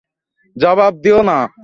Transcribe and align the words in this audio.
জবাব 0.55 0.93
দিও 1.03 1.19
না। 1.23 1.37